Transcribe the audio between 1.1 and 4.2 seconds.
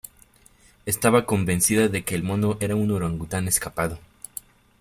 convencida de que el mono era un orangután escapado.